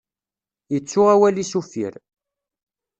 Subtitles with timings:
[0.71, 1.93] Yettu awal-is uffir.